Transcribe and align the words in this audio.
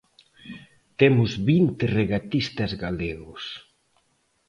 Temos 0.99 1.31
vinte 1.49 1.83
regatistas 1.99 2.71
galegos. 2.83 3.43